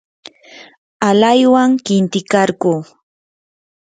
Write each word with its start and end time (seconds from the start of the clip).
alaywan 1.09 1.71
qintikarquu. 1.85 2.73